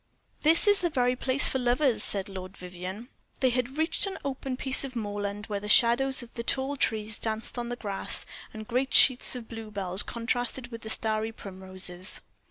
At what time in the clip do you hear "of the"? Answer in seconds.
6.23-6.41